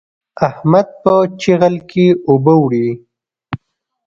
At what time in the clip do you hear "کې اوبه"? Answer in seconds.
1.89-2.53